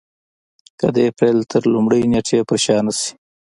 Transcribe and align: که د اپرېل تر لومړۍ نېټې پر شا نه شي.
که 0.79 0.87
د 0.95 0.97
اپرېل 1.09 1.37
تر 1.51 1.63
لومړۍ 1.73 2.01
نېټې 2.11 2.39
پر 2.47 2.57
شا 2.63 2.77
نه 2.85 2.93
شي. 2.99 3.11